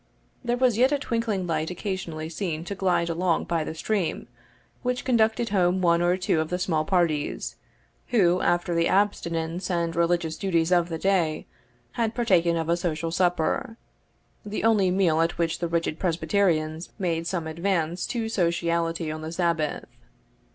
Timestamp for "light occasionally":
1.45-2.27